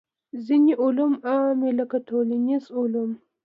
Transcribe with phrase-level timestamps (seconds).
[0.45, 3.09] ځینې علوم عام وي لکه ټولنیز علوم.